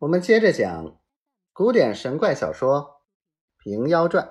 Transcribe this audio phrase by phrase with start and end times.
[0.00, 0.96] 我们接着讲
[1.52, 3.02] 古典神怪小说
[3.64, 4.24] 《平妖传》。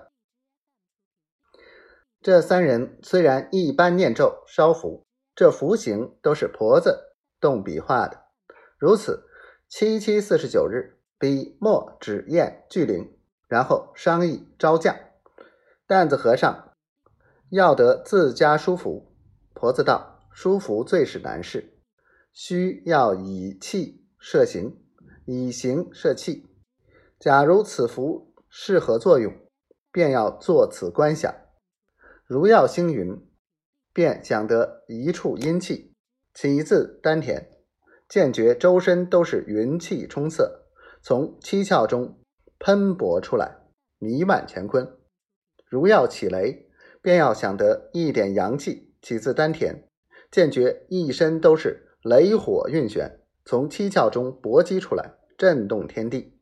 [2.21, 8.27] 这三人虽然一般念咒烧符，这符形都是婆子动笔画的。
[8.79, 9.27] 如此
[9.67, 14.95] 七七四十九日，笔墨纸砚俱灵，然后商议招匠。
[15.85, 16.77] 担子和尚
[17.49, 19.13] 要得自家书符，
[19.53, 21.77] 婆子道：书符最是难事。
[22.31, 24.81] 需要以气摄形，
[25.27, 26.47] 以形摄气。
[27.19, 29.31] 假如此符适合作用，
[29.91, 31.31] 便要作此观想。
[32.25, 33.23] 如要星云，
[33.93, 35.93] 便想得一处阴气，
[36.33, 37.49] 起自丹田，
[38.09, 40.65] 见觉周身都是云气冲塞，
[41.03, 42.19] 从七窍中
[42.57, 43.59] 喷薄出来，
[43.99, 44.97] 弥漫乾坤。
[45.65, 46.69] 如要起雷，
[47.01, 49.87] 便要想得一点阳气起自丹田，
[50.31, 51.83] 见觉一身都是。
[52.03, 56.39] 雷火运旋，从七窍中搏击出来，震动天地。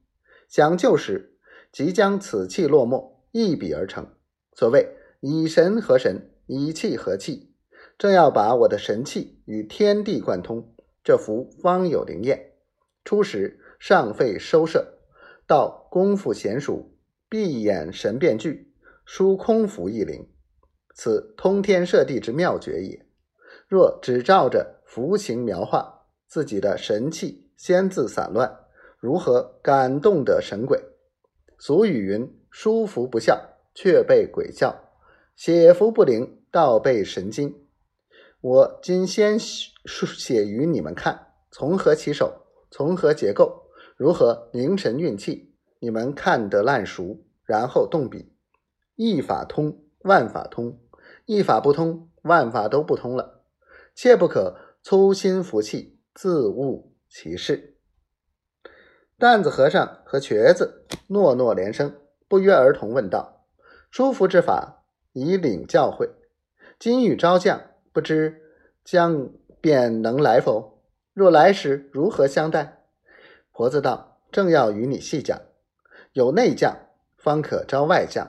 [0.48, 1.38] 想救时，
[1.72, 4.08] 即将此气落没，一笔而成。
[4.54, 7.54] 所谓以神合神，以气合气，
[7.98, 12.54] 正要把我的神气与天地贯通，这符方有灵验。
[13.04, 15.00] 初时尚费收摄，
[15.46, 16.96] 到功夫娴熟，
[17.28, 20.28] 闭眼神便聚，书空符一灵，
[20.96, 23.06] 此通天摄地之妙诀也。
[23.68, 28.65] 若只照着符形描画，自己的神气先自散乱，
[29.06, 30.84] 如何感动得神鬼？
[31.60, 33.40] 俗语云：“书符不效，
[33.76, 34.74] 却被鬼笑；
[35.36, 37.68] 写符不灵，倒被神惊。”
[38.42, 42.48] 我今先书写于你们看，从何起手？
[42.72, 43.68] 从何结构？
[43.96, 45.54] 如何凝神运气？
[45.78, 48.34] 你们看得烂熟，然后动笔。
[48.96, 50.80] 一法通，万法通；
[51.28, 53.44] 一法不通，万法都不通了。
[53.94, 57.75] 切不可粗心服气，自误其事。
[59.18, 61.96] 担子和尚和瘸子诺诺连声，
[62.28, 63.46] 不约而同问道
[63.90, 64.84] ：“书符之法，
[65.14, 66.10] 以领教诲。
[66.78, 67.62] 今欲招将，
[67.94, 68.42] 不知
[68.84, 69.30] 将
[69.62, 70.82] 便能来否？
[71.14, 72.84] 若来时，如何相待？”
[73.54, 75.42] 婆子道：“正要与你细讲。
[76.14, 76.78] 有内将，
[77.18, 78.28] 方可招外将。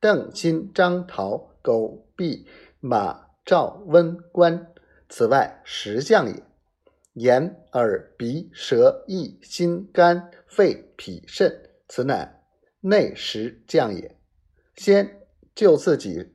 [0.00, 2.46] 邓、辛、张、陶、狗、毕、
[2.80, 4.72] 马。”赵温关，
[5.08, 6.42] 此外十将也。
[7.16, 12.42] 眼耳鼻舌意心肝肺脾肾，此乃
[12.80, 14.18] 内十将也。
[14.74, 15.22] 先
[15.54, 16.34] 就自己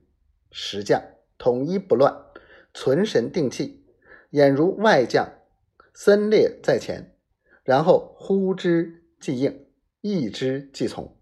[0.50, 1.00] 十将，
[1.38, 2.26] 统一不乱，
[2.74, 3.86] 存神定气，
[4.32, 5.32] 俨如外将，
[5.94, 7.16] 森列在前，
[7.64, 9.68] 然后呼之即应，
[10.02, 11.16] 意之即从。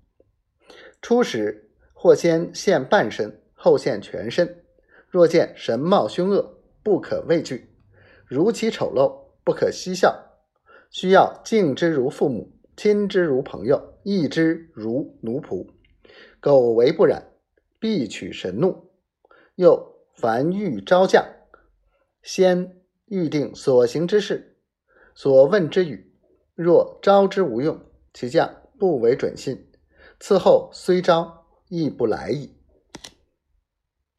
[1.01, 4.63] 初时或先现半身，后现全身。
[5.09, 7.67] 若见神貌凶恶，不可畏惧；
[8.25, 10.37] 如其丑陋，不可嬉笑。
[10.91, 15.65] 需要敬之如父母，亲之如朋友，义之如奴仆。
[16.39, 17.31] 苟为不染，
[17.79, 18.91] 必取神怒。
[19.55, 21.25] 又凡欲招将，
[22.21, 24.55] 先预定所行之事，
[25.15, 26.13] 所问之语。
[26.53, 27.81] 若招之无用，
[28.13, 29.67] 其将不为准信，
[30.19, 32.53] 此后虽招，亦不来矣。